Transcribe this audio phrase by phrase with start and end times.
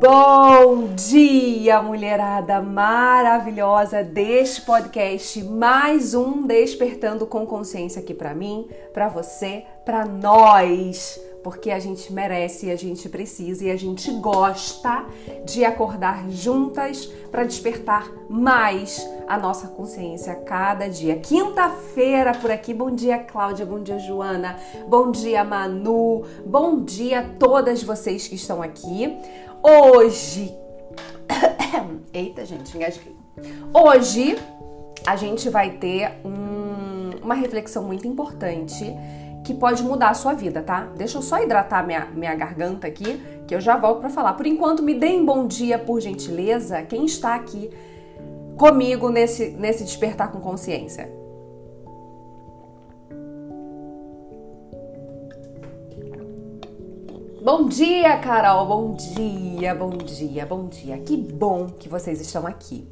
[0.00, 5.44] Bom dia, mulherada maravilhosa deste podcast.
[5.44, 12.10] Mais um Despertando com Consciência aqui para mim, para você, para nós, porque a gente
[12.14, 15.04] merece, a gente precisa e a gente gosta
[15.44, 21.16] de acordar juntas para despertar mais a nossa consciência cada dia.
[21.16, 22.72] Quinta-feira por aqui.
[22.72, 23.66] Bom dia, Cláudia.
[23.66, 24.56] Bom dia, Joana.
[24.88, 26.24] Bom dia, Manu.
[26.46, 29.16] Bom dia a todas vocês que estão aqui.
[29.62, 30.54] Hoje.
[32.12, 33.14] Eita, gente, engasguei.
[33.72, 34.38] Hoje
[35.06, 38.94] a gente vai ter um, uma reflexão muito importante
[39.44, 40.88] que pode mudar a sua vida, tá?
[40.96, 44.34] Deixa eu só hidratar minha, minha garganta aqui, que eu já volto para falar.
[44.34, 47.70] Por enquanto, me deem bom dia, por gentileza, quem está aqui
[48.56, 51.19] comigo nesse, nesse despertar com consciência.
[57.42, 58.66] Bom dia, Carol.
[58.66, 60.98] Bom dia, bom dia, bom dia.
[60.98, 62.86] Que bom que vocês estão aqui.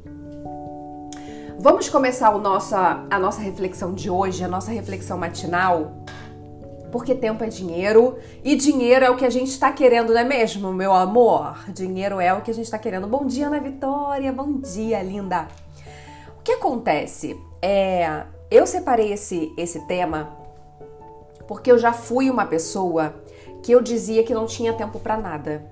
[1.59, 5.91] Vamos começar o nosso, a nossa reflexão de hoje, a nossa reflexão matinal,
[6.91, 10.23] porque tempo é dinheiro e dinheiro é o que a gente está querendo, não é
[10.23, 11.69] mesmo, meu amor?
[11.71, 13.05] Dinheiro é o que a gente está querendo.
[13.05, 14.33] Bom dia, Ana Vitória.
[14.33, 15.47] Bom dia, linda.
[16.39, 17.39] O que acontece?
[17.61, 20.39] É, eu separei esse, esse tema
[21.49, 23.15] porque eu já fui uma pessoa
[23.63, 25.63] que eu dizia que não tinha tempo para nada.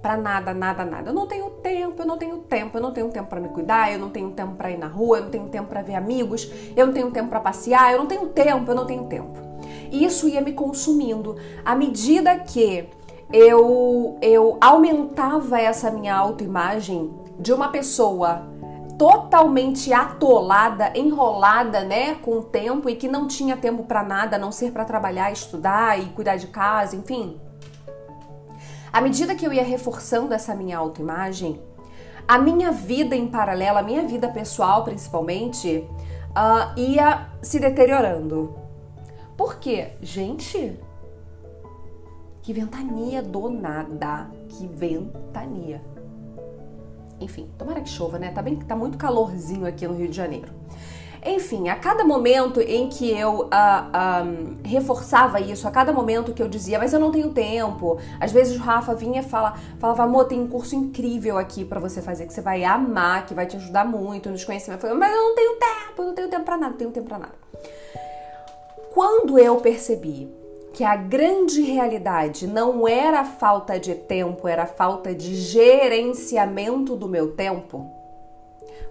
[0.00, 1.10] Para nada, nada, nada.
[1.10, 3.92] Eu não tenho tempo, eu não tenho tempo, eu não tenho tempo para me cuidar,
[3.92, 6.50] eu não tenho tempo para ir na rua, eu não tenho tempo para ver amigos,
[6.76, 9.38] eu não tenho tempo para passear, eu não tenho tempo, eu não tenho tempo.
[9.90, 11.36] E isso ia me consumindo.
[11.64, 12.88] À medida que
[13.32, 18.42] eu eu aumentava essa minha autoimagem de uma pessoa
[18.98, 24.38] totalmente atolada, enrolada, né, com o tempo e que não tinha tempo para nada, a
[24.38, 27.40] não ser para trabalhar, estudar e cuidar de casa, enfim.
[28.92, 31.60] À medida que eu ia reforçando essa minha autoimagem,
[32.26, 35.88] a minha vida em paralelo, a minha vida pessoal principalmente,
[36.30, 38.58] uh, ia se deteriorando.
[39.36, 39.92] Por quê?
[40.02, 40.76] Gente,
[42.42, 45.80] que ventania do nada, que ventania.
[47.20, 48.30] Enfim, tomara que chova, né?
[48.30, 50.52] Tá bem, tá muito calorzinho aqui no Rio de Janeiro.
[51.24, 56.48] Enfim, a cada momento em que eu uh, reforçava isso, a cada momento que eu
[56.48, 57.98] dizia, mas eu não tenho tempo.
[58.20, 61.80] Às vezes o Rafa vinha e fala, falava, amor, tem um curso incrível aqui para
[61.80, 64.84] você fazer, que você vai amar, que vai te ajudar muito nos conhecimentos.
[64.84, 66.90] Eu falei, mas eu não tenho tempo, eu não tenho tempo para nada, não tenho
[66.92, 67.34] tempo para nada.
[68.94, 70.37] Quando eu percebi
[70.78, 76.94] que a grande realidade não era a falta de tempo, era a falta de gerenciamento
[76.94, 77.90] do meu tempo,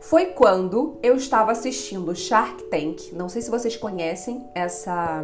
[0.01, 3.13] foi quando eu estava assistindo Shark Tank.
[3.13, 5.23] Não sei se vocês conhecem essa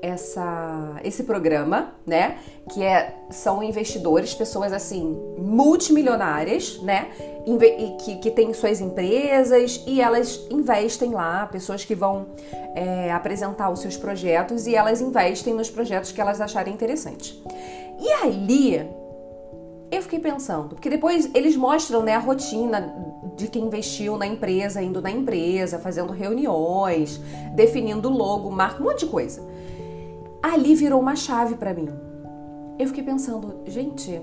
[0.00, 2.38] essa esse programa, né?
[2.72, 7.08] Que é são investidores, pessoas assim multimilionárias, né?
[8.04, 12.26] que, que têm suas empresas e elas investem lá, pessoas que vão
[12.74, 17.40] é, apresentar os seus projetos e elas investem nos projetos que elas acharem interessantes.
[17.98, 18.86] E ali
[19.90, 22.94] eu fiquei pensando, porque depois eles mostram né, a rotina
[23.34, 27.18] de quem investiu na empresa, indo na empresa, fazendo reuniões,
[27.54, 29.42] definindo logo, marca, um monte de coisa.
[30.42, 31.88] Ali virou uma chave para mim.
[32.78, 34.20] Eu fiquei pensando, gente,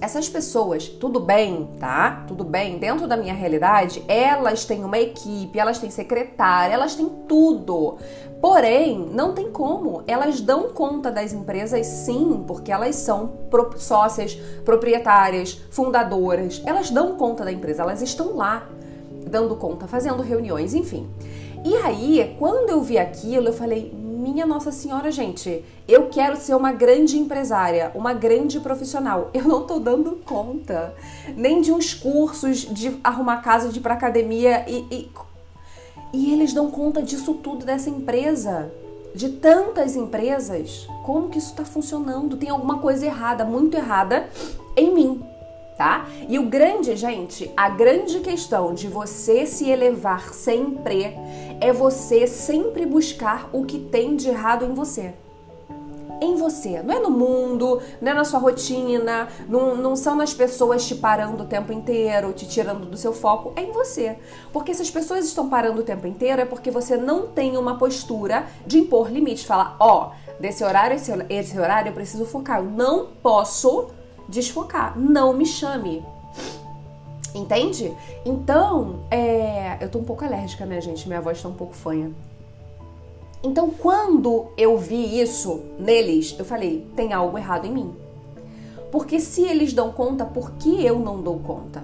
[0.00, 2.24] essas pessoas, tudo bem, tá?
[2.26, 7.08] Tudo bem, dentro da minha realidade, elas têm uma equipe, elas têm secretária, elas têm
[7.28, 7.98] tudo.
[8.40, 10.02] Porém, não tem como.
[10.06, 13.32] Elas dão conta das empresas sim, porque elas são
[13.76, 14.34] sócias,
[14.64, 16.62] proprietárias, fundadoras.
[16.66, 18.66] Elas dão conta da empresa, elas estão lá
[19.26, 21.08] dando conta, fazendo reuniões, enfim.
[21.64, 26.54] E aí, quando eu vi aquilo, eu falei: minha Nossa Senhora, gente, eu quero ser
[26.54, 29.28] uma grande empresária, uma grande profissional.
[29.34, 30.94] Eu não tô dando conta.
[31.36, 35.10] Nem de uns cursos de arrumar casa, de ir pra academia e, e,
[36.14, 38.72] e eles dão conta disso tudo dessa empresa.
[39.14, 42.38] De tantas empresas, como que isso está funcionando?
[42.38, 44.26] Tem alguma coisa errada, muito errada
[44.74, 45.33] em mim
[45.76, 46.06] tá?
[46.28, 51.16] E o grande, gente, a grande questão de você se elevar sempre
[51.60, 55.14] é você sempre buscar o que tem de errado em você.
[56.20, 60.32] Em você, não é no mundo, não é na sua rotina, não, não são nas
[60.32, 64.16] pessoas te parando o tempo inteiro, te tirando do seu foco, é em você.
[64.52, 67.76] Porque se as pessoas estão parando o tempo inteiro é porque você não tem uma
[67.76, 69.44] postura de impor limites.
[69.44, 73.88] Falar, ó, oh, desse horário, esse, esse horário eu preciso focar, eu não posso
[74.28, 74.98] desfocar.
[74.98, 76.04] Não me chame.
[77.34, 77.92] Entende?
[78.24, 79.78] Então, é...
[79.80, 81.08] eu tô um pouco alérgica, né, gente?
[81.08, 82.12] Minha voz tá um pouco fanha.
[83.42, 87.94] Então, quando eu vi isso neles, eu falei: tem algo errado em mim.
[88.90, 91.82] Porque se eles dão conta, por que eu não dou conta?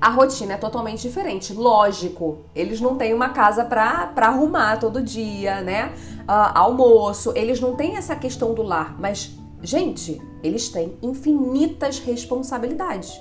[0.00, 1.52] A rotina é totalmente diferente.
[1.52, 5.92] Lógico, eles não têm uma casa para arrumar todo dia, né?
[6.22, 9.30] Uh, almoço, eles não têm essa questão do lar, mas,
[9.62, 13.20] gente, eles têm infinitas responsabilidades.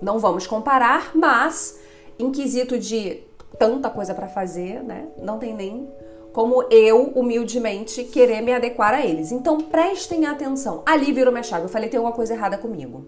[0.00, 1.78] Não vamos comparar, mas
[2.18, 3.22] em quesito de
[3.58, 5.06] tanta coisa para fazer, né?
[5.22, 5.88] Não tem nem
[6.32, 9.30] como eu, humildemente, querer me adequar a eles.
[9.30, 10.82] Então prestem atenção.
[10.84, 11.66] Ali virou minha chave.
[11.66, 13.06] Eu falei, tem alguma coisa errada comigo.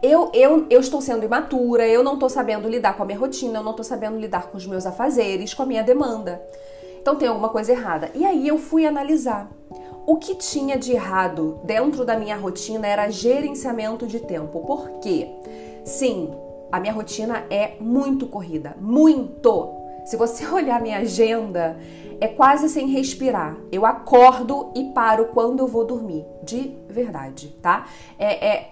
[0.00, 3.58] Eu, eu, eu estou sendo imatura, eu não estou sabendo lidar com a minha rotina,
[3.58, 6.40] eu não estou sabendo lidar com os meus afazeres, com a minha demanda.
[7.00, 8.08] Então tem alguma coisa errada.
[8.14, 9.50] E aí eu fui analisar.
[10.08, 14.60] O que tinha de errado dentro da minha rotina era gerenciamento de tempo.
[14.60, 15.28] Por quê?
[15.84, 16.30] Sim,
[16.72, 19.70] a minha rotina é muito corrida, muito.
[20.06, 21.76] Se você olhar minha agenda,
[22.22, 23.54] é quase sem respirar.
[23.70, 27.86] Eu acordo e paro quando eu vou dormir, de verdade, tá?
[28.18, 28.70] É, é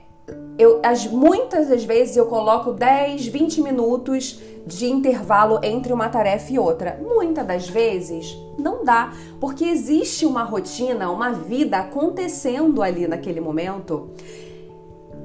[0.58, 6.52] eu, as, muitas das vezes eu coloco 10, 20 minutos de intervalo entre uma tarefa
[6.52, 6.98] e outra.
[7.00, 14.10] Muitas das vezes não dá, porque existe uma rotina, uma vida acontecendo ali naquele momento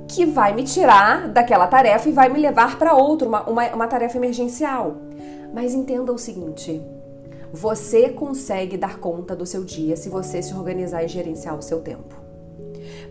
[0.07, 3.87] que vai me tirar daquela tarefa e vai me levar para outra, uma, uma, uma
[3.87, 4.97] tarefa emergencial.
[5.53, 6.81] Mas entenda o seguinte:
[7.53, 11.79] você consegue dar conta do seu dia se você se organizar e gerenciar o seu
[11.79, 12.20] tempo.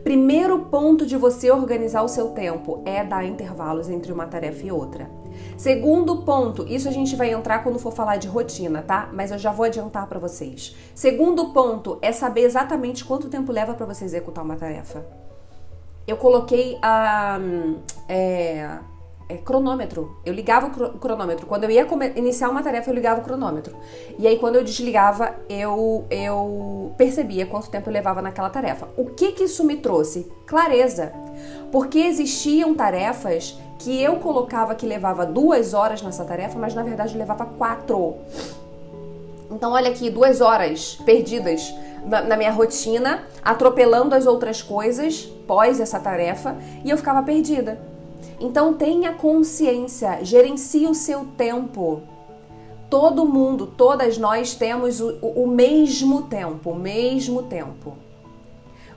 [0.02, 4.72] Primeiro ponto de você organizar o seu tempo é dar intervalos entre uma tarefa e
[4.72, 5.10] outra.
[5.56, 9.08] Segundo ponto, isso a gente vai entrar quando for falar de rotina, tá?
[9.12, 10.74] Mas eu já vou adiantar para vocês.
[10.94, 15.04] Segundo ponto é saber exatamente quanto tempo leva para você executar uma tarefa.
[16.06, 17.78] Eu coloquei a um,
[18.08, 18.78] é,
[19.30, 20.16] é, cronômetro.
[20.24, 21.46] Eu ligava o cronômetro.
[21.46, 21.86] Quando eu ia
[22.16, 23.76] iniciar uma tarefa, eu ligava o cronômetro.
[24.18, 28.88] E aí, quando eu desligava, eu, eu percebia quanto tempo eu levava naquela tarefa.
[28.96, 30.30] O que, que isso me trouxe?
[30.46, 31.12] Clareza.
[31.70, 37.16] Porque existiam tarefas que eu colocava que levava duas horas nessa tarefa, mas na verdade
[37.16, 38.16] levava quatro.
[39.50, 41.72] Então, olha aqui, duas horas perdidas
[42.04, 47.78] na, na minha rotina, atropelando as outras coisas pós essa tarefa, e eu ficava perdida.
[48.40, 52.00] Então tenha consciência, gerencie o seu tempo.
[52.88, 57.96] Todo mundo, todas nós temos o, o mesmo tempo, o mesmo tempo.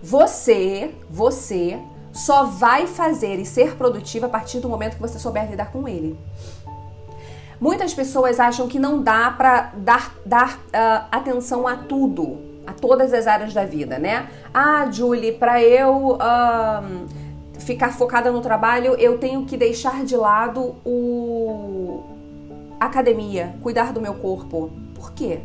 [0.01, 1.77] Você, você
[2.13, 5.87] só vai fazer e ser produtiva a partir do momento que você souber lidar com
[5.87, 6.17] ele.
[7.59, 13.13] Muitas pessoas acham que não dá para dar, dar uh, atenção a tudo, a todas
[13.13, 14.27] as áreas da vida, né?
[14.53, 17.07] Ah, Julie, para eu uh,
[17.63, 22.03] ficar focada no trabalho, eu tenho que deixar de lado o
[22.79, 24.71] academia, cuidar do meu corpo.
[24.93, 25.39] Por quê?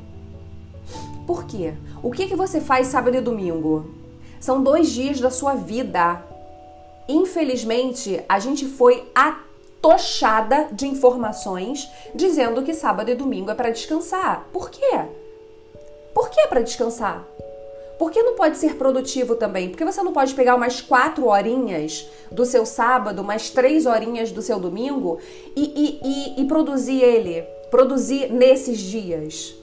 [1.26, 1.74] Por quê?
[2.02, 3.94] O que, que você faz sábado e domingo?
[4.40, 6.22] São dois dias da sua vida.
[7.08, 14.46] Infelizmente, a gente foi atochada de informações dizendo que sábado e domingo é para descansar.
[14.52, 15.04] Por quê?
[16.14, 17.24] Por que é para descansar?
[17.98, 19.68] Por que não pode ser produtivo também?
[19.68, 24.40] Porque você não pode pegar umas quatro horinhas do seu sábado, mais três horinhas do
[24.40, 25.18] seu domingo
[25.56, 26.00] e, e,
[26.38, 27.42] e, e produzir ele,
[27.72, 29.56] produzir nesses dias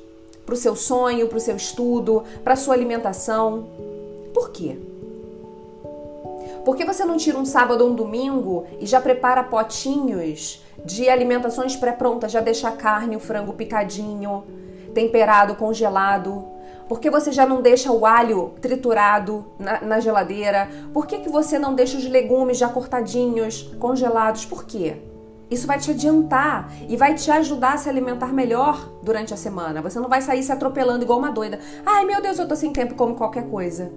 [0.45, 3.67] para o seu sonho, para o seu estudo, para sua alimentação.
[4.33, 4.77] Por quê?
[6.65, 11.07] Por que você não tira um sábado ou um domingo e já prepara potinhos de
[11.07, 14.43] alimentações pré-prontas, já deixa a carne, o frango picadinho,
[14.93, 16.54] temperado, congelado?
[16.87, 20.69] Por que você já não deixa o alho triturado na, na geladeira?
[20.93, 24.45] Por que, que você não deixa os legumes já cortadinhos, congelados?
[24.45, 24.97] Por quê?
[25.49, 29.81] Isso vai te adiantar e vai te ajudar a se alimentar melhor durante a semana.
[29.81, 31.59] Você não vai sair se atropelando igual uma doida.
[31.85, 33.91] Ai, meu Deus, eu tô sem tempo, como qualquer coisa.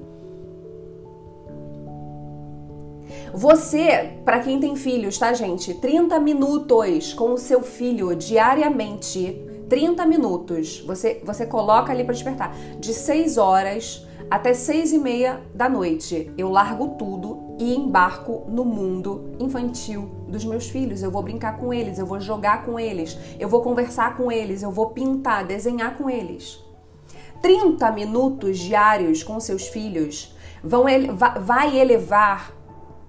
[3.32, 5.74] Você, para quem tem filhos, tá, gente?
[5.74, 10.80] 30 minutos com o seu filho diariamente 30 minutos.
[10.86, 12.54] Você, você coloca ali para despertar.
[12.78, 16.32] De 6 horas até 6 e meia da noite.
[16.36, 21.02] Eu largo tudo e embarco no mundo infantil dos meus filhos.
[21.02, 24.62] Eu vou brincar com eles, eu vou jogar com eles, eu vou conversar com eles,
[24.62, 26.62] eu vou pintar, desenhar com eles.
[27.40, 30.84] 30 minutos diários com seus filhos vão
[31.40, 32.52] vai elevar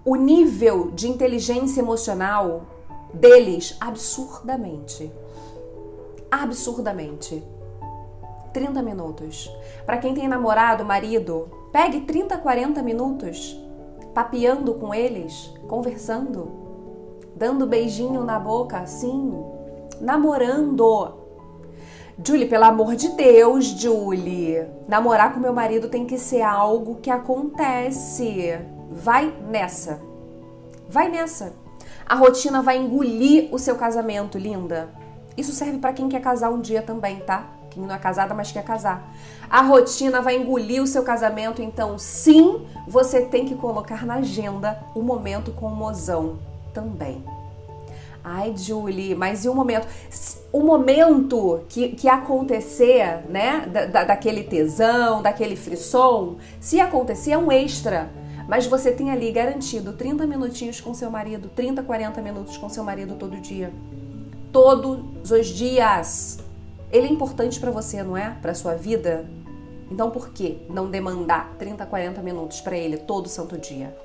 [0.05, 2.65] o nível de inteligência emocional
[3.13, 5.11] deles absurdamente
[6.31, 7.43] absurdamente.
[8.53, 9.51] 30 minutos.
[9.86, 13.59] Para quem tem namorado, marido, pegue 30, 40 minutos
[14.13, 16.51] papeando com eles, conversando,
[17.36, 19.33] dando beijinho na boca, assim,
[20.01, 21.13] namorando.
[22.21, 27.09] Julie, pelo amor de Deus, Julie, namorar com meu marido tem que ser algo que
[27.09, 28.59] acontece.
[28.91, 30.01] Vai nessa.
[30.89, 31.53] Vai nessa.
[32.05, 34.89] A rotina vai engolir o seu casamento, linda.
[35.39, 37.48] Isso serve para quem quer casar um dia também, tá?
[37.69, 39.10] Quem não é casada, mas quer casar.
[39.50, 44.84] A rotina vai engolir o seu casamento, então sim, você tem que colocar na agenda
[44.93, 46.39] o momento com o mozão
[46.74, 47.24] também.
[48.22, 49.88] Ai, Julie, mas e o momento?
[50.51, 57.50] O momento que, que acontecer, né, da, daquele tesão, daquele frisson, se acontecer é um
[57.50, 58.10] extra.
[58.46, 62.84] Mas você tem ali garantido 30 minutinhos com seu marido, 30, 40 minutos com seu
[62.84, 63.72] marido todo dia.
[64.51, 66.39] Todos os dias.
[66.91, 68.32] Ele é importante para você, não é?
[68.41, 69.25] Para sua vida?
[69.91, 73.96] Então por que não demandar 30, 40 minutos para ele todo santo dia?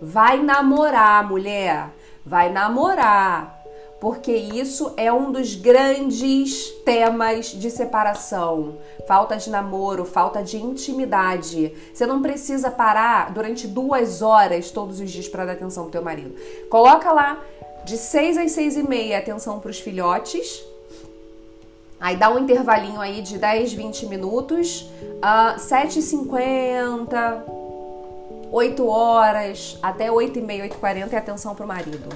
[0.00, 1.90] Vai namorar, mulher.
[2.24, 3.64] Vai namorar
[4.04, 8.76] porque isso é um dos grandes temas de separação.
[9.08, 11.72] Falta de namoro, falta de intimidade.
[11.90, 16.02] Você não precisa parar durante duas horas todos os dias para dar atenção pro teu
[16.02, 16.34] marido.
[16.68, 17.42] Coloca lá
[17.84, 20.64] de seis às seis e meia atenção para os filhotes.
[22.00, 24.82] Aí dá um intervalinho aí de 10, 20 minutos.
[25.22, 27.42] Uh, 7h50,
[28.52, 32.08] 8 horas, até 8h30, 8h40 é atenção para o marido.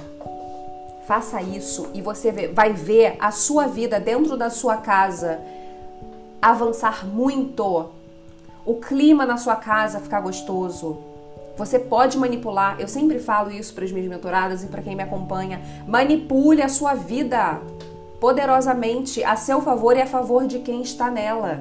[1.07, 5.39] Faça isso e você vai ver a sua vida dentro da sua casa
[6.41, 7.89] avançar muito.
[8.63, 11.08] O clima na sua casa ficar gostoso.
[11.59, 12.77] Você pode manipular.
[12.79, 15.61] Eu sempre falo isso para as minhas mentoradas e para quem me acompanha.
[15.85, 17.59] Manipule a sua vida
[18.17, 21.59] poderosamente a seu favor e a favor de quem está nela.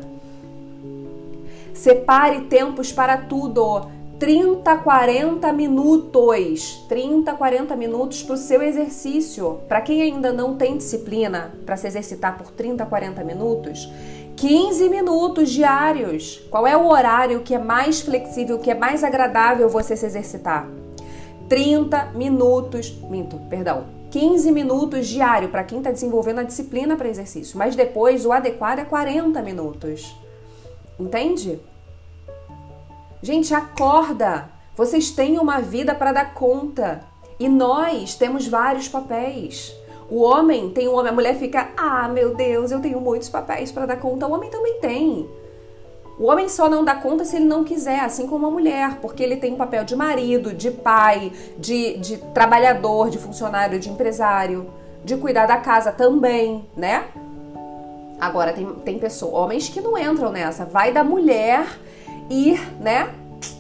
[1.75, 3.89] Separe tempos para tudo.
[4.21, 6.85] 30, 40 minutos.
[6.89, 9.59] 30, 40 minutos para o seu exercício.
[9.67, 13.91] Para quem ainda não tem disciplina para se exercitar por 30, 40 minutos,
[14.39, 16.41] 15 minutos diários.
[16.49, 20.69] Qual é o horário que é mais flexível, que é mais agradável você se exercitar?
[21.49, 27.59] 30 minutos, minto, perdão, 15 minutos diário para quem está desenvolvendo a disciplina para exercício.
[27.59, 30.17] Mas depois o adequado é 40 minutos.
[31.01, 31.59] Entende?
[33.21, 34.51] Gente, acorda!
[34.77, 37.01] Vocês têm uma vida para dar conta.
[37.41, 39.75] E nós temos vários papéis.
[40.11, 43.71] O homem tem um homem, a mulher fica, ah, meu Deus, eu tenho muitos papéis
[43.71, 44.27] para dar conta.
[44.27, 45.29] O homem também tem.
[46.19, 49.23] O homem só não dá conta se ele não quiser, assim como a mulher, porque
[49.23, 53.89] ele tem o um papel de marido, de pai, de, de trabalhador, de funcionário, de
[53.89, 54.69] empresário,
[55.05, 57.05] de cuidar da casa também, né?
[58.21, 60.65] Agora tem, tem pessoas, homens que não entram nessa.
[60.65, 61.79] Vai da mulher
[62.29, 63.15] ir, né,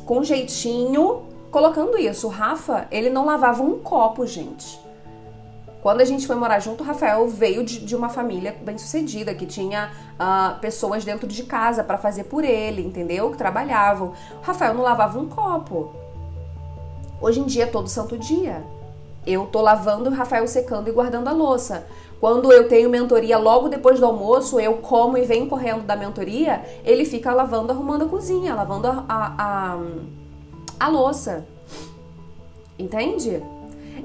[0.04, 2.26] com jeitinho, colocando isso.
[2.26, 4.87] O Rafa, ele não lavava um copo, gente.
[5.80, 9.32] Quando a gente foi morar junto, o Rafael veio de, de uma família bem sucedida,
[9.32, 13.30] que tinha uh, pessoas dentro de casa para fazer por ele, entendeu?
[13.30, 14.12] Que trabalhavam.
[14.42, 15.94] O Rafael não lavava um copo.
[17.20, 18.64] Hoje em dia, todo santo dia.
[19.24, 21.86] Eu tô lavando o Rafael secando e guardando a louça.
[22.20, 26.64] Quando eu tenho mentoria logo depois do almoço, eu como e venho correndo da mentoria,
[26.84, 29.78] ele fica lavando, arrumando a cozinha, lavando a, a, a,
[30.80, 31.46] a louça.
[32.76, 33.40] Entende?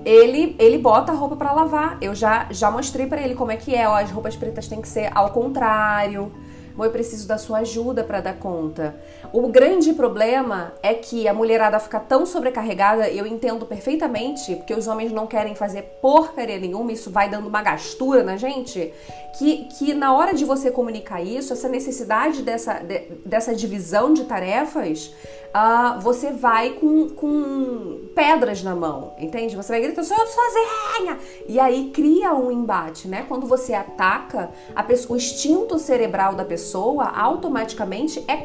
[0.05, 1.97] Ele, ele bota a roupa para lavar.
[2.01, 3.87] Eu já, já mostrei para ele como é que é.
[3.87, 6.31] Ó, as roupas pretas têm que ser ao contrário.
[6.75, 8.95] Bom, eu preciso da sua ajuda para dar conta.
[9.33, 14.87] O grande problema é que a mulherada fica tão sobrecarregada, eu entendo perfeitamente, porque os
[14.87, 18.93] homens não querem fazer porcaria nenhuma, isso vai dando uma gastura na gente,
[19.39, 24.25] que, que na hora de você comunicar isso, essa necessidade dessa, de, dessa divisão de
[24.25, 25.11] tarefas,
[25.53, 29.55] uh, você vai com, com pedras na mão, entende?
[29.55, 31.17] Você vai gritar, sou sozinha!
[31.47, 33.25] E aí cria um embate, né?
[33.27, 38.37] Quando você ataca, a pessoa, o instinto cerebral da pessoa automaticamente é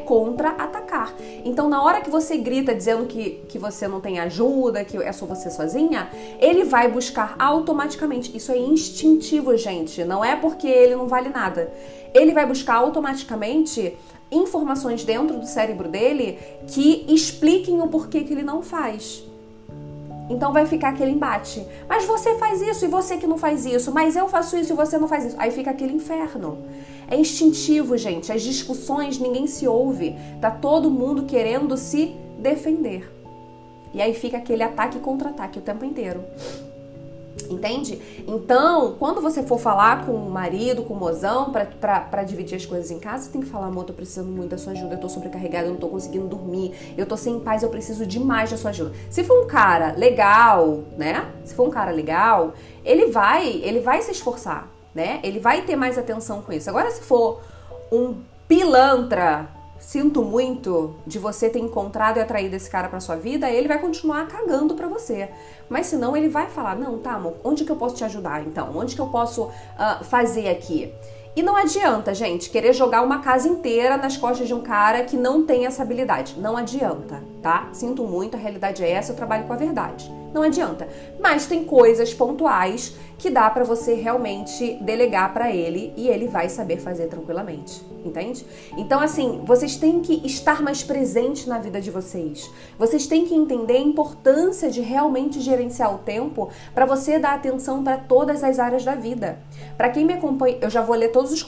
[0.79, 1.13] contra-atacar.
[1.43, 5.11] Então, na hora que você grita dizendo que, que você não tem ajuda, que é
[5.11, 6.09] só você sozinha,
[6.39, 8.35] ele vai buscar automaticamente.
[8.35, 10.03] Isso é instintivo, gente.
[10.03, 11.71] Não é porque ele não vale nada.
[12.13, 13.95] Ele vai buscar automaticamente
[14.31, 19.23] informações dentro do cérebro dele que expliquem o porquê que ele não faz.
[20.29, 21.65] Então vai ficar aquele embate.
[21.87, 23.91] Mas você faz isso e você que não faz isso.
[23.91, 25.35] Mas eu faço isso e você não faz isso.
[25.39, 26.59] Aí fica aquele inferno.
[27.07, 28.31] É instintivo, gente.
[28.31, 30.15] As discussões ninguém se ouve.
[30.39, 33.11] Tá todo mundo querendo se defender.
[33.93, 36.23] E aí fica aquele ataque e contra-ataque o tempo inteiro.
[37.49, 37.99] Entende?
[38.27, 42.91] Então, quando você for falar com o marido, com o mozão, para dividir as coisas
[42.91, 45.09] em casa, você tem que falar, amor, tô precisando muito da sua ajuda, eu tô
[45.09, 48.69] sobrecarregada, eu não tô conseguindo dormir, eu tô sem paz, eu preciso demais da sua
[48.69, 48.93] ajuda.
[49.09, 51.31] Se for um cara legal, né?
[51.43, 52.53] Se for um cara legal,
[52.85, 55.19] ele vai, ele vai se esforçar, né?
[55.23, 56.69] Ele vai ter mais atenção com isso.
[56.69, 57.41] Agora, se for
[57.91, 63.49] um pilantra, sinto muito de você ter encontrado e atraído esse cara para sua vida,
[63.49, 65.29] ele vai continuar cagando para você.
[65.69, 68.71] Mas senão ele vai falar: "Não, tá, amor, onde que eu posso te ajudar então?
[68.75, 70.93] Onde que eu posso uh, fazer aqui?"
[71.35, 75.15] E não adianta, gente, querer jogar uma casa inteira nas costas de um cara que
[75.15, 76.35] não tem essa habilidade.
[76.37, 77.69] Não adianta, tá?
[77.71, 80.11] Sinto muito, a realidade é essa, eu trabalho com a verdade.
[80.33, 80.87] Não adianta.
[81.19, 86.47] Mas tem coisas pontuais que dá para você realmente delegar para ele e ele vai
[86.47, 88.45] saber fazer tranquilamente, entende?
[88.77, 92.49] Então assim, vocês têm que estar mais presentes na vida de vocês.
[92.77, 97.83] Vocês têm que entender a importância de realmente gerenciar o tempo para você dar atenção
[97.83, 99.39] para todas as áreas da vida.
[99.75, 101.45] Para quem me acompanha, eu já vou ler todas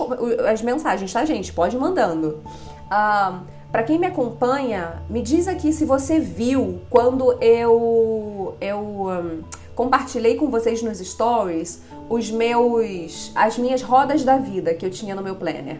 [0.50, 1.54] as mensagens, tá, gente?
[1.54, 2.44] Pode ir mandando.
[2.92, 9.42] Uh, para quem me acompanha, me diz aqui se você viu quando eu eu um,
[9.74, 15.16] compartilhei com vocês nos stories os meus as minhas rodas da vida que eu tinha
[15.16, 15.80] no meu planner.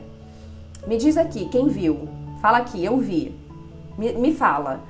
[0.88, 2.08] Me diz aqui quem viu.
[2.42, 3.36] Fala aqui, eu vi.
[3.98, 4.82] Me, me fala.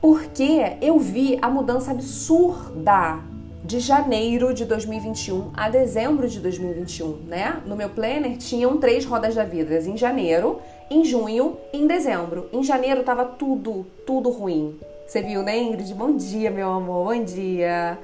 [0.00, 3.18] Porque eu vi a mudança absurda
[3.64, 7.62] de janeiro de 2021 a dezembro de 2021, né?
[7.66, 10.60] No meu planner tinham três rodas da vida em janeiro,
[10.90, 12.48] em junho e em dezembro.
[12.52, 14.78] Em janeiro tava tudo, tudo ruim.
[15.06, 15.94] Você viu, né, Ingrid?
[15.94, 17.98] Bom dia, meu amor, bom dia.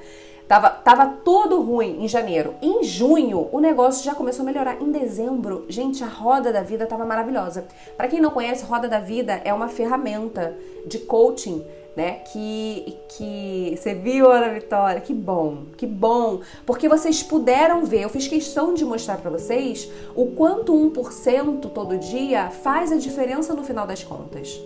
[0.47, 2.55] Tava, tava tudo ruim em janeiro.
[2.61, 4.81] Em junho, o negócio já começou a melhorar.
[4.81, 7.65] Em dezembro, gente, a roda da vida tava maravilhosa.
[7.95, 10.55] Para quem não conhece, roda da vida é uma ferramenta
[10.85, 11.63] de coaching
[11.95, 12.21] né?
[12.31, 15.01] Que, que você viu, Ana Vitória?
[15.01, 18.03] Que bom, que bom, porque vocês puderam ver.
[18.03, 23.53] Eu fiz questão de mostrar para vocês o quanto 1% todo dia faz a diferença
[23.53, 24.59] no final das contas.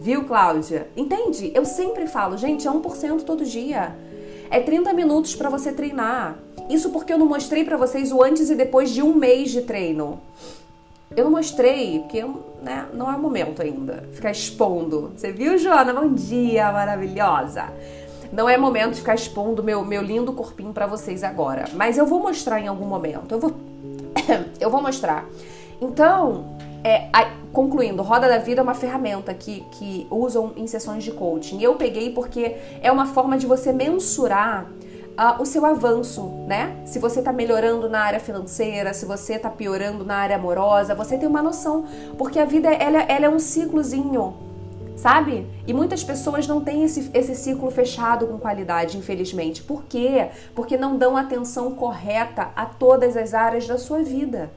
[0.00, 0.88] Viu, Cláudia?
[0.96, 1.52] Entende?
[1.54, 3.94] Eu sempre falo, gente, é 1% todo dia.
[4.50, 6.38] É 30 minutos para você treinar.
[6.70, 9.62] Isso porque eu não mostrei para vocês o antes e depois de um mês de
[9.62, 10.20] treino.
[11.16, 12.24] Eu não mostrei, porque
[12.62, 14.04] né, não é o momento ainda.
[14.12, 15.12] Ficar expondo.
[15.16, 15.92] Você viu, Joana?
[15.92, 17.64] Bom dia, maravilhosa.
[18.32, 21.64] Não é momento de ficar expondo meu, meu lindo corpinho para vocês agora.
[21.74, 23.34] Mas eu vou mostrar em algum momento.
[23.34, 23.52] Eu vou,
[24.60, 25.26] eu vou mostrar.
[25.80, 31.02] Então, é, a, concluindo, Roda da Vida é uma ferramenta que, que usam em sessões
[31.02, 31.60] de coaching.
[31.60, 34.70] Eu peguei porque é uma forma de você mensurar
[35.20, 36.76] uh, o seu avanço, né?
[36.86, 41.18] Se você está melhorando na área financeira, se você está piorando na área amorosa, você
[41.18, 41.84] tem uma noção,
[42.16, 44.34] porque a vida ela, ela é um ciclozinho,
[44.96, 45.46] sabe?
[45.66, 49.62] E muitas pessoas não têm esse, esse ciclo fechado com qualidade, infelizmente.
[49.62, 50.28] Por quê?
[50.54, 54.50] Porque não dão atenção correta a todas as áreas da sua vida.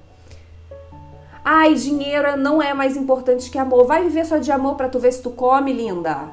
[1.46, 3.86] Ai, dinheiro não é mais importante que amor.
[3.86, 6.30] Vai viver só de amor para tu ver se tu come, linda.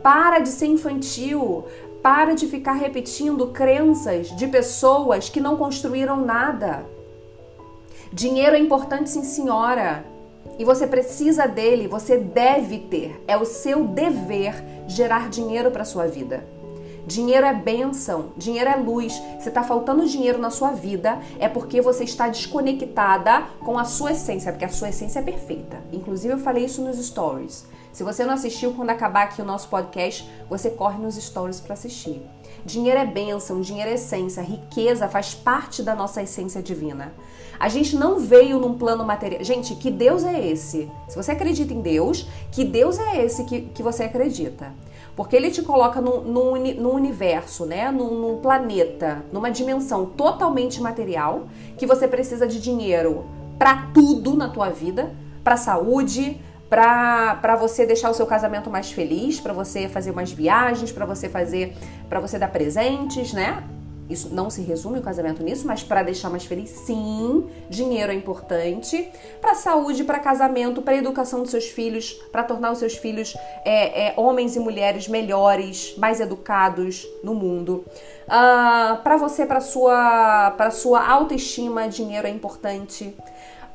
[0.00, 1.64] Para de ser infantil.
[2.04, 6.84] Para de ficar repetindo crenças de pessoas que não construíram nada.
[8.12, 10.04] Dinheiro é importante, sim, senhora.
[10.58, 13.24] E você precisa dele, você deve ter.
[13.26, 14.54] É o seu dever
[14.86, 16.44] gerar dinheiro para sua vida.
[17.06, 19.12] Dinheiro é bênção, dinheiro é luz.
[19.38, 24.12] Se está faltando dinheiro na sua vida, é porque você está desconectada com a sua
[24.12, 25.82] essência, porque a sua essência é perfeita.
[25.92, 27.66] Inclusive, eu falei isso nos stories.
[27.92, 31.74] Se você não assistiu, quando acabar aqui o nosso podcast, você corre nos stories para
[31.74, 32.22] assistir.
[32.64, 37.12] Dinheiro é bênção, dinheiro é essência, riqueza faz parte da nossa essência divina.
[37.60, 39.44] A gente não veio num plano material.
[39.44, 40.90] Gente, que Deus é esse?
[41.08, 44.72] Se você acredita em Deus, que Deus é esse que, que você acredita?
[45.16, 47.90] Porque ele te coloca num, num, num universo, né?
[47.90, 51.44] Num, num planeta, numa dimensão totalmente material,
[51.78, 53.24] que você precisa de dinheiro
[53.58, 55.12] para tudo na tua vida,
[55.44, 60.90] para saúde, para você deixar o seu casamento mais feliz, para você fazer mais viagens,
[60.90, 61.76] para você fazer,
[62.08, 63.62] para você dar presentes, né?
[64.08, 68.14] Isso não se resume o casamento nisso, mas para deixar mais feliz, sim, dinheiro é
[68.14, 69.08] importante.
[69.40, 74.08] Para saúde, para casamento, para educação dos seus filhos, para tornar os seus filhos é,
[74.08, 77.84] é, homens e mulheres melhores, mais educados no mundo.
[78.26, 83.14] Uh, ah, para você, para sua, para sua autoestima, dinheiro é importante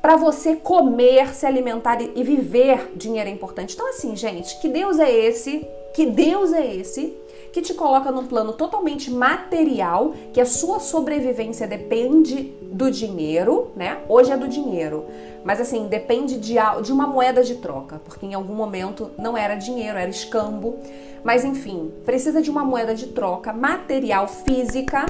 [0.00, 3.74] para você comer, se alimentar e viver, dinheiro é importante.
[3.74, 5.66] Então, assim, gente, que Deus é esse?
[5.92, 7.14] Que Deus é esse
[7.52, 13.98] que te coloca num plano totalmente material, que a sua sobrevivência depende do dinheiro, né?
[14.08, 15.04] Hoje é do dinheiro,
[15.44, 19.54] mas assim, depende de, de uma moeda de troca, porque em algum momento não era
[19.54, 20.78] dinheiro, era escambo.
[21.22, 25.06] Mas enfim, precisa de uma moeda de troca material, física,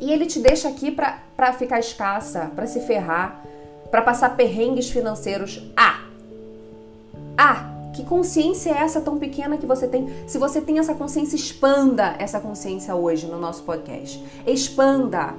[0.00, 3.42] e ele te deixa aqui para ficar escassa, para se ferrar,
[3.90, 5.62] para passar perrengues financeiros.
[5.76, 6.04] Ah!
[7.38, 7.75] Ah!
[7.96, 10.06] Que consciência é essa tão pequena que você tem?
[10.26, 14.22] Se você tem essa consciência, expanda essa consciência hoje no nosso podcast.
[14.46, 15.34] Expanda.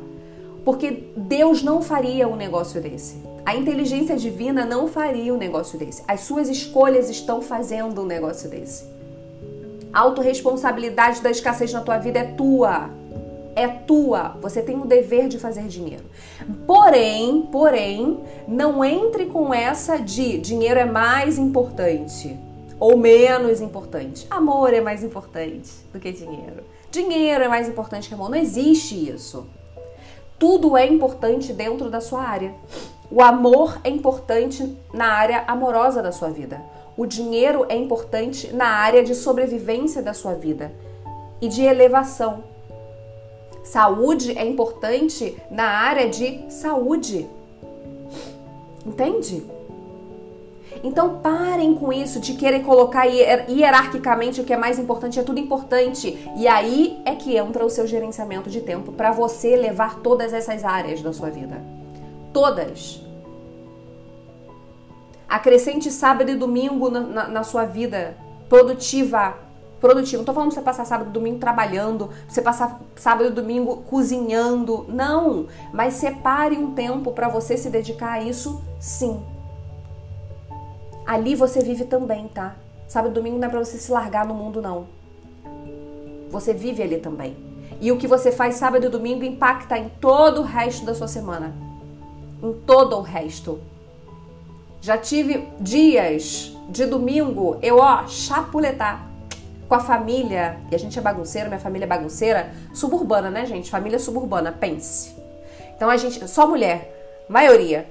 [0.65, 3.21] Porque Deus não faria um negócio desse.
[3.45, 6.01] A inteligência divina não faria um negócio desse.
[6.07, 8.85] As suas escolhas estão fazendo um negócio desse.
[9.93, 12.89] A autorresponsabilidade da escassez na tua vida é tua.
[13.55, 14.35] É tua.
[14.41, 16.05] Você tem o dever de fazer dinheiro.
[16.65, 22.46] Porém, porém, não entre com essa de dinheiro é mais importante
[22.79, 24.27] ou menos importante.
[24.29, 26.63] Amor é mais importante do que dinheiro.
[26.91, 28.29] Dinheiro é mais importante que amor.
[28.29, 29.47] Não existe isso.
[30.39, 32.53] Tudo é importante dentro da sua área.
[33.09, 36.61] O amor é importante na área amorosa da sua vida.
[36.95, 40.71] O dinheiro é importante na área de sobrevivência da sua vida
[41.41, 42.43] e de elevação.
[43.63, 47.27] Saúde é importante na área de saúde.
[48.85, 49.43] Entende?
[50.87, 55.37] Então parem com isso de querer colocar hierarquicamente o que é mais importante, é tudo
[55.37, 56.17] importante.
[56.37, 60.63] E aí é que entra o seu gerenciamento de tempo para você levar todas essas
[60.63, 61.61] áreas da sua vida.
[62.31, 63.01] Todas.
[65.27, 68.15] Acrescente sábado e domingo na, na, na sua vida
[68.47, 69.35] produtiva.
[69.81, 70.19] Produtivo.
[70.19, 73.83] Não tô falando pra você passar sábado e domingo trabalhando, você passar sábado e domingo
[73.89, 74.85] cozinhando.
[74.87, 75.47] Não!
[75.73, 79.21] Mas separe um tempo para você se dedicar a isso, sim.
[81.07, 82.57] Ali você vive também, tá?
[82.85, 84.87] Sábado e domingo não é pra você se largar no mundo, não.
[86.29, 87.33] Você vive ali também.
[87.79, 91.07] E o que você faz sábado e domingo impacta em todo o resto da sua
[91.07, 91.55] semana.
[92.43, 93.61] Em todo o resto.
[94.81, 99.07] Já tive dias de domingo, eu, ó, chapuletar
[99.67, 100.57] com a família.
[100.69, 102.51] E a gente é bagunceira, minha família é bagunceira.
[102.73, 103.71] Suburbana, né, gente?
[103.71, 105.15] Família suburbana, pense.
[105.73, 107.87] Então a gente, só mulher, maioria.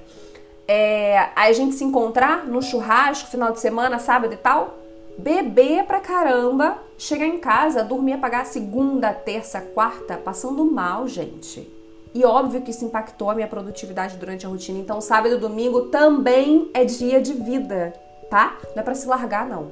[0.67, 4.77] É, a gente se encontrar no churrasco, final de semana, sábado e tal.
[5.17, 11.67] Beber pra caramba, chegar em casa, dormir, apagar segunda, terça, quarta, passando mal, gente.
[12.13, 14.79] E óbvio que isso impactou a minha produtividade durante a rotina.
[14.79, 17.93] Então, sábado e domingo também é dia de vida,
[18.29, 18.57] tá?
[18.75, 19.71] Não é para se largar, não.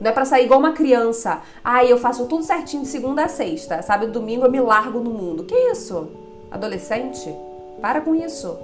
[0.00, 1.40] Não é para sair igual uma criança.
[1.64, 3.80] Ah, eu faço tudo certinho de segunda a sexta.
[3.82, 5.44] Sábado e domingo eu me largo no mundo.
[5.44, 6.10] Que isso?
[6.50, 7.34] Adolescente?
[7.80, 8.58] Para com isso.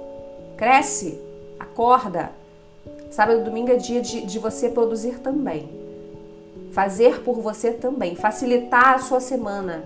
[0.57, 1.19] Cresce.
[1.73, 2.31] Acorda.
[3.09, 5.67] Sábado e domingo é dia de, de você produzir também.
[6.71, 8.15] Fazer por você também.
[8.15, 9.83] Facilitar a sua semana.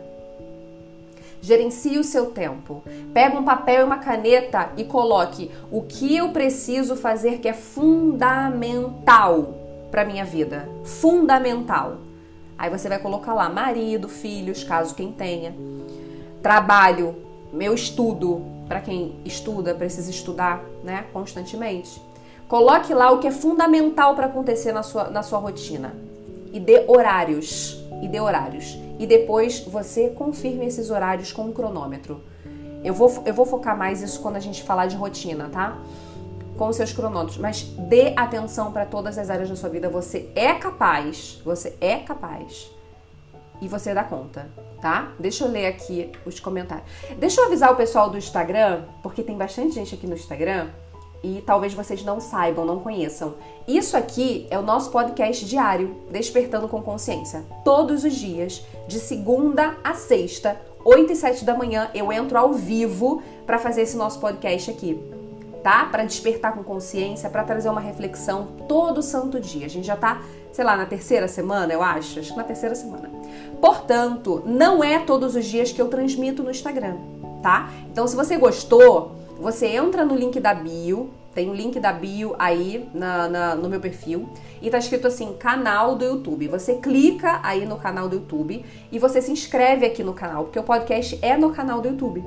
[1.41, 2.84] Gerencie o seu tempo.
[3.13, 7.54] Pega um papel e uma caneta e coloque o que eu preciso fazer que é
[7.54, 9.54] fundamental
[9.89, 10.67] para minha vida.
[10.84, 12.00] Fundamental.
[12.58, 15.56] Aí você vai colocar lá marido, filhos, caso quem tenha.
[16.41, 17.15] Trabalho,
[17.54, 22.01] meu estudo, para quem estuda, precisa estudar, né, constantemente.
[22.47, 25.93] Coloque lá o que é fundamental para acontecer na sua, na sua rotina
[26.51, 28.77] e dê horários e dê horários.
[28.99, 32.21] E depois você confirme esses horários com um cronômetro.
[32.84, 35.77] Eu vou, eu vou focar mais isso quando a gente falar de rotina, tá?
[36.58, 37.38] Com seus cronômetros.
[37.38, 39.89] Mas dê atenção para todas as áreas da sua vida.
[39.89, 42.71] Você é capaz, você é capaz.
[43.62, 44.50] E você dá conta,
[44.82, 45.12] tá?
[45.20, 46.88] Deixa eu ler aqui os comentários.
[47.17, 50.70] Deixa eu avisar o pessoal do Instagram, porque tem bastante gente aqui no Instagram
[51.24, 53.36] e talvez vocês não saibam, não conheçam.
[53.67, 57.43] Isso aqui é o nosso podcast diário, Despertando com Consciência.
[57.63, 62.54] Todos os dias, de segunda a sexta, 8 e 7 da manhã, eu entro ao
[62.54, 64.98] vivo para fazer esse nosso podcast aqui.
[65.63, 65.86] Tá?
[65.86, 69.65] Para despertar com consciência, para trazer uma reflexão todo santo dia.
[69.65, 70.22] A gente já tá,
[70.58, 73.12] sei lá, na terceira semana, eu acho, acho que na terceira semana.
[73.62, 76.96] Portanto, não é todos os dias que eu transmito no Instagram,
[77.43, 77.70] tá?
[77.91, 81.93] Então, se você gostou, você entra no link da bio, tem o um link da
[81.93, 84.28] bio aí na, na, no meu perfil
[84.60, 86.48] e tá escrito assim, canal do YouTube.
[86.48, 90.58] Você clica aí no canal do YouTube e você se inscreve aqui no canal, porque
[90.58, 92.26] o podcast é no canal do YouTube.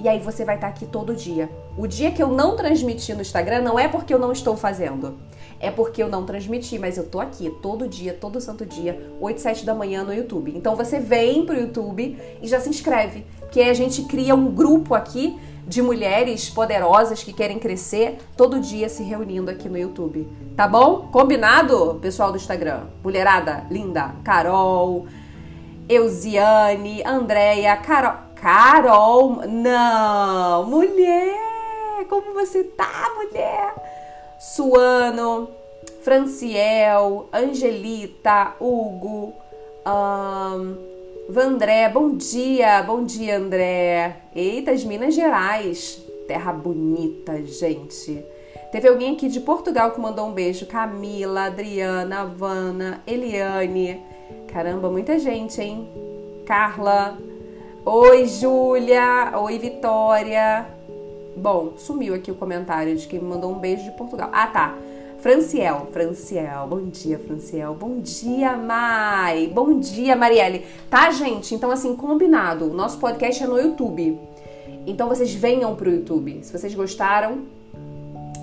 [0.00, 1.48] E aí você vai estar tá aqui todo dia.
[1.76, 5.16] O dia que eu não transmitir no Instagram não é porque eu não estou fazendo.
[5.60, 9.40] É porque eu não transmiti, mas eu tô aqui todo dia, todo santo dia, 8,
[9.40, 10.52] 7 da manhã no YouTube.
[10.54, 13.26] Então você vem pro YouTube e já se inscreve.
[13.50, 18.88] Que a gente cria um grupo aqui de mulheres poderosas que querem crescer todo dia
[18.88, 20.26] se reunindo aqui no YouTube.
[20.56, 21.08] Tá bom?
[21.12, 22.84] Combinado, pessoal do Instagram?
[23.02, 25.06] Mulherada linda, Carol,
[25.88, 28.28] Eusiane, Andréia, Carol.
[28.36, 33.74] Carol, não, mulher, como você tá, mulher?
[34.38, 35.50] Suano,
[36.02, 39.34] Franciel, Angelita, Hugo,
[39.84, 40.76] um,
[41.28, 44.16] Vandré, bom dia, bom dia, André.
[44.34, 48.24] Eita, as Minas Gerais, terra bonita, gente.
[48.70, 50.66] Teve alguém aqui de Portugal que mandou um beijo.
[50.66, 54.00] Camila, Adriana, Havana, Eliane.
[54.52, 55.88] Caramba, muita gente, hein?
[56.46, 57.18] Carla.
[57.84, 59.32] Oi, Júlia.
[59.36, 60.77] Oi, Vitória.
[61.38, 64.28] Bom, sumiu aqui o comentário de quem me mandou um beijo de Portugal.
[64.32, 64.74] Ah, tá.
[65.20, 70.64] Franciel, Franciel, bom dia, Franciel, bom dia, Mai, bom dia, Marielle.
[70.90, 71.54] Tá, gente?
[71.54, 74.18] Então, assim, combinado, o nosso podcast é no YouTube.
[74.84, 76.40] Então, vocês venham pro YouTube.
[76.42, 77.42] Se vocês gostaram,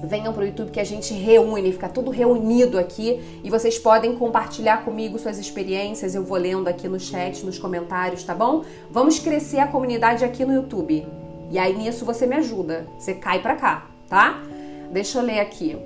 [0.03, 4.85] venham pro YouTube que a gente reúne, fica tudo reunido aqui e vocês podem compartilhar
[4.85, 6.15] comigo suas experiências.
[6.15, 8.63] Eu vou lendo aqui no chat, nos comentários, tá bom?
[8.89, 11.24] Vamos crescer a comunidade aqui no YouTube.
[11.51, 12.87] E aí nisso você me ajuda.
[12.97, 14.41] Você cai pra cá, tá?
[14.91, 15.77] Deixa eu ler aqui.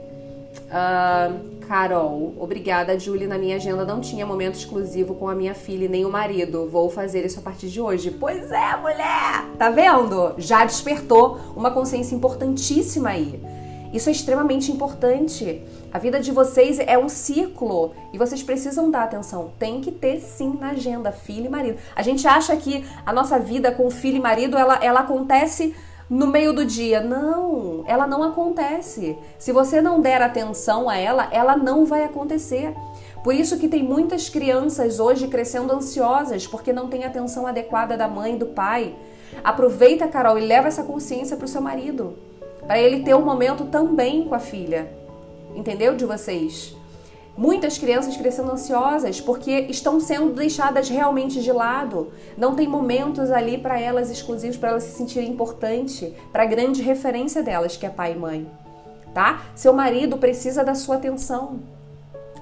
[0.69, 3.27] Uh, Carol, obrigada, Julie.
[3.27, 6.67] Na minha agenda não tinha momento exclusivo com a minha filha e nem o marido.
[6.67, 8.11] Vou fazer isso a partir de hoje.
[8.11, 9.45] Pois é, mulher!
[9.57, 10.33] Tá vendo?
[10.37, 13.39] Já despertou uma consciência importantíssima aí.
[13.93, 15.63] Isso é extremamente importante.
[15.91, 19.51] A vida de vocês é um ciclo e vocês precisam dar atenção.
[19.57, 21.79] Tem que ter sim na agenda, filho e marido.
[21.95, 25.75] A gente acha que a nossa vida com filho e marido ela, ela acontece
[26.07, 27.01] no meio do dia.
[27.01, 29.17] Não, ela não acontece.
[29.39, 32.71] Se você não der atenção a ela, ela não vai acontecer.
[33.23, 38.07] Por isso que tem muitas crianças hoje crescendo ansiosas porque não tem atenção adequada da
[38.07, 38.95] mãe e do pai.
[39.43, 42.15] Aproveita, Carol, e leva essa consciência para o seu marido,
[42.65, 44.99] para ele ter um momento também com a filha.
[45.55, 46.75] Entendeu de vocês?
[47.37, 52.11] Muitas crianças crescendo ansiosas porque estão sendo deixadas realmente de lado.
[52.37, 56.81] Não tem momentos ali para elas exclusivos para elas se sentirem importantes, para a grande
[56.81, 58.51] referência delas, que é pai e mãe.
[59.13, 59.43] Tá?
[59.55, 61.61] Seu marido precisa da sua atenção.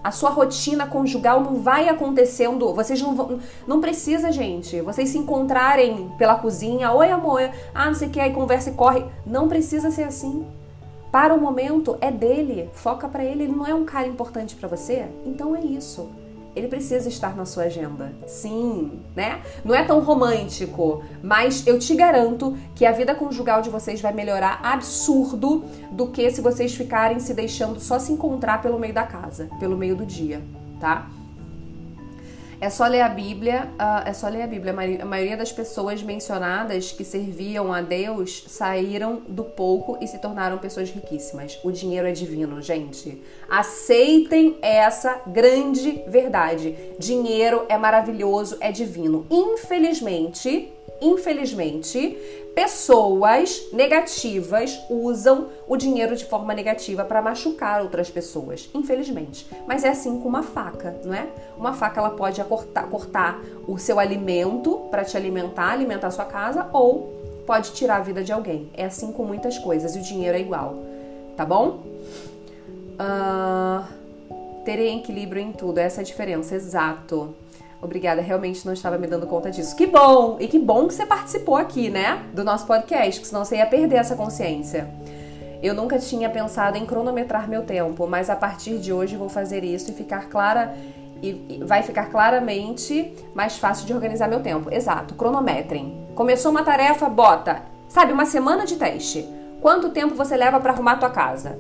[0.04, 2.74] A sua rotina conjugal não vai acontecendo.
[2.74, 3.40] Vocês não vão.
[3.68, 4.82] Não precisa, gente.
[4.82, 6.92] Vocês se encontrarem pela cozinha.
[6.92, 7.50] Oi, amor.
[7.74, 8.20] Ah, não sei o que.
[8.20, 9.06] Aí conversa e corre.
[9.26, 10.46] Não precisa ser assim.
[11.12, 14.68] Para o momento é dele, foca para ele, ele não é um cara importante para
[14.68, 15.08] você?
[15.26, 16.10] Então é isso.
[16.56, 18.14] Ele precisa estar na sua agenda.
[18.26, 19.42] Sim, né?
[19.64, 24.12] Não é tão romântico, mas eu te garanto que a vida conjugal de vocês vai
[24.12, 29.04] melhorar absurdo do que se vocês ficarem se deixando só se encontrar pelo meio da
[29.04, 30.42] casa, pelo meio do dia,
[30.80, 31.08] tá?
[32.60, 34.74] É só ler a Bíblia, uh, é só ler a Bíblia.
[35.02, 40.58] A maioria das pessoas mencionadas que serviam a Deus saíram do pouco e se tornaram
[40.58, 41.60] pessoas riquíssimas.
[41.64, 43.22] O dinheiro é divino, gente.
[43.48, 46.76] Aceitem essa grande verdade.
[46.98, 49.28] Dinheiro é maravilhoso, é divino.
[49.30, 52.18] Infelizmente, infelizmente,
[52.58, 59.48] pessoas negativas usam o dinheiro de forma negativa para machucar outras pessoas, infelizmente.
[59.68, 61.28] Mas é assim com uma faca, não é?
[61.56, 66.26] Uma faca ela pode cortar, cortar o seu alimento para te alimentar, alimentar a sua
[66.26, 68.72] casa, ou pode tirar a vida de alguém.
[68.74, 70.80] É assim com muitas coisas e o dinheiro é igual,
[71.36, 71.84] tá bom?
[73.00, 73.86] Uh,
[74.66, 77.36] terem equilíbrio em tudo, essa é a diferença, exato.
[77.82, 79.76] Obrigada, realmente não estava me dando conta disso.
[79.76, 80.38] Que bom!
[80.40, 82.24] E que bom que você participou aqui, né?
[82.34, 84.90] Do nosso podcast, que senão você ia perder essa consciência.
[85.62, 89.64] Eu nunca tinha pensado em cronometrar meu tempo, mas a partir de hoje vou fazer
[89.64, 90.76] isso e ficar clara
[91.22, 94.72] e vai ficar claramente mais fácil de organizar meu tempo.
[94.72, 96.08] Exato, cronometrem.
[96.16, 99.28] Começou uma tarefa, bota, sabe, uma semana de teste.
[99.62, 101.58] Quanto tempo você leva para arrumar a tua casa?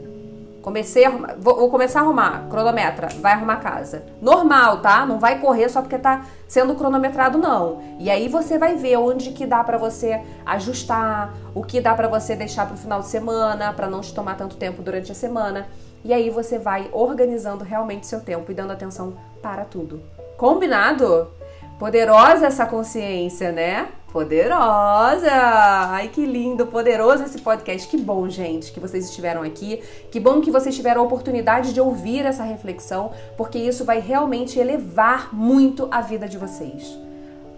[0.67, 4.03] Comecei a arrumar, vou, vou, começar a arrumar, cronometra, vai arrumar casa.
[4.21, 5.05] Normal, tá?
[5.05, 7.81] Não vai correr só porque tá sendo cronometrado não.
[7.97, 12.09] E aí você vai ver onde que dá para você ajustar, o que dá para
[12.09, 15.69] você deixar pro final de semana, para não te tomar tanto tempo durante a semana.
[16.03, 20.01] E aí você vai organizando realmente seu tempo e dando atenção para tudo.
[20.35, 21.31] Combinado?
[21.79, 23.87] Poderosa essa consciência, né?
[24.17, 25.31] Poderosa!
[25.31, 27.87] Ai, que lindo, poderoso esse podcast.
[27.87, 29.79] Que bom, gente, que vocês estiveram aqui.
[30.09, 34.57] Que bom que vocês tiveram a oportunidade de ouvir essa reflexão, porque isso vai realmente
[34.57, 36.97] elevar muito a vida de vocês.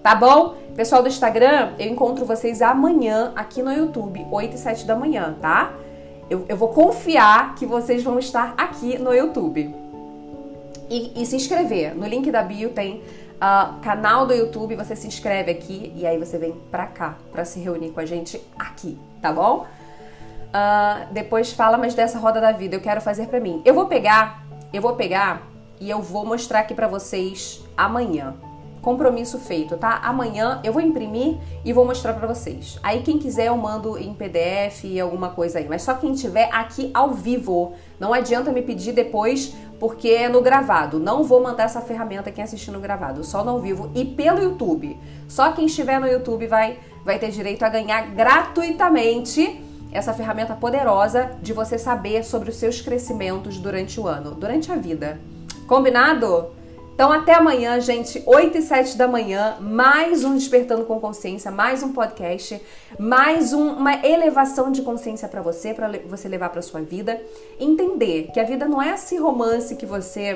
[0.03, 0.55] Tá bom?
[0.75, 5.37] Pessoal do Instagram, eu encontro vocês amanhã aqui no YouTube, 8 e 7 da manhã,
[5.39, 5.71] tá?
[6.29, 9.73] Eu, eu vou confiar que vocês vão estar aqui no YouTube.
[10.89, 11.95] E, e se inscrever.
[11.95, 13.01] No link da bio tem
[13.39, 17.45] uh, canal do YouTube, você se inscreve aqui e aí você vem pra cá pra
[17.45, 19.65] se reunir com a gente aqui, tá bom?
[20.49, 23.61] Uh, depois fala mais dessa roda da vida, eu quero fazer pra mim.
[23.65, 25.47] Eu vou pegar, eu vou pegar
[25.79, 28.35] e eu vou mostrar aqui pra vocês amanhã.
[28.81, 29.99] Compromisso feito, tá?
[30.03, 32.79] Amanhã eu vou imprimir e vou mostrar para vocês.
[32.81, 36.49] Aí quem quiser eu mando em PDF e alguma coisa aí, mas só quem tiver
[36.51, 37.73] aqui ao vivo.
[37.99, 40.99] Não adianta me pedir depois porque é no gravado.
[40.99, 44.41] Não vou mandar essa ferramenta quem assistir no gravado, só no ao vivo e pelo
[44.41, 44.97] YouTube.
[45.27, 51.31] Só quem estiver no YouTube vai, vai ter direito a ganhar gratuitamente essa ferramenta poderosa
[51.41, 55.19] de você saber sobre os seus crescimentos durante o ano, durante a vida.
[55.65, 56.58] Combinado?
[56.99, 61.81] Então até amanhã, gente, 8 e 7 da manhã, mais um Despertando com Consciência, mais
[61.81, 62.61] um podcast,
[62.99, 67.17] mais um, uma elevação de consciência para você, para você levar para sua vida.
[67.57, 70.33] Entender que a vida não é esse romance que você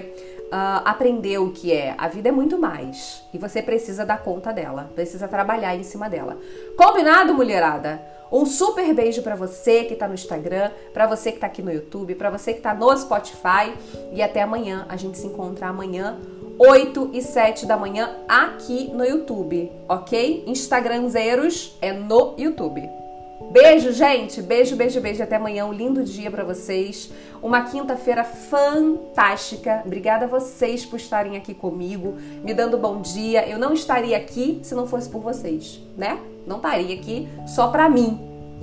[0.53, 1.95] uh, aprendeu o que é.
[1.97, 3.21] A vida é muito mais.
[3.33, 6.37] E você precisa dar conta dela, precisa trabalhar em cima dela.
[6.75, 8.01] Combinado, mulherada?
[8.31, 11.71] Um super beijo para você que tá no Instagram, para você que tá aqui no
[11.71, 13.73] YouTube, para você que tá no Spotify
[14.11, 14.87] e até amanhã.
[14.89, 16.17] A gente se encontra amanhã
[16.57, 20.43] 8 e 7 da manhã aqui no YouTube, ok?
[20.47, 23.02] Instagramzeiros é no YouTube.
[23.51, 24.41] Beijo, gente.
[24.41, 25.21] Beijo, beijo, beijo.
[25.21, 25.65] Até amanhã.
[25.65, 27.11] Um lindo dia para vocês.
[27.41, 29.83] Uma quinta-feira fantástica.
[29.85, 33.47] Obrigada a vocês por estarem aqui comigo, me dando bom dia.
[33.47, 36.19] Eu não estaria aqui se não fosse por vocês, né?
[36.47, 38.17] Não estaria aqui só pra mim.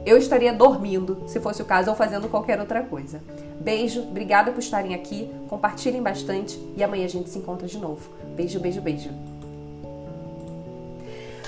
[0.07, 3.21] Eu estaria dormindo, se fosse o caso, ou fazendo qualquer outra coisa.
[3.61, 5.31] Beijo, obrigada por estarem aqui.
[5.49, 8.09] Compartilhem bastante e amanhã a gente se encontra de novo.
[8.35, 9.11] Beijo, beijo, beijo.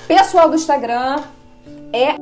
[0.07, 1.23] Pessoal do Instagram,
[1.95, 2.17] é